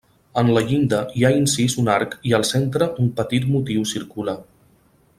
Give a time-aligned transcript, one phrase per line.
[0.41, 4.37] En la llinda hi ha incís un arc i al centre un petit motiu circular.